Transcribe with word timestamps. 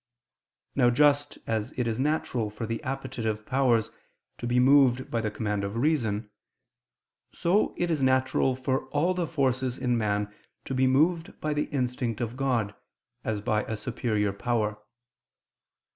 Now 0.73 0.89
just 0.89 1.37
as 1.45 1.73
it 1.73 1.87
is 1.87 1.99
natural 1.99 2.49
for 2.49 2.65
the 2.65 2.81
appetitive 2.81 3.45
powers 3.45 3.91
to 4.39 4.47
be 4.47 4.59
moved 4.59 5.11
by 5.11 5.21
the 5.21 5.29
command 5.29 5.63
of 5.63 5.75
reason, 5.77 6.31
so 7.31 7.75
it 7.77 7.91
is 7.91 8.01
natural 8.01 8.55
for 8.55 8.87
all 8.87 9.13
the 9.13 9.27
forces 9.27 9.77
in 9.77 9.95
man 9.99 10.33
to 10.65 10.73
be 10.73 10.87
moved 10.87 11.39
by 11.39 11.53
the 11.53 11.65
instinct 11.65 12.19
of 12.19 12.35
God, 12.35 12.73
as 13.23 13.41
by 13.41 13.61
a 13.65 13.77
superior 13.77 14.33
power. 14.33 14.79